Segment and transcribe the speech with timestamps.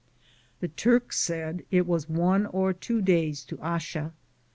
[0.61, 4.11] The Turk said it was one or two days to Haya (Haxa).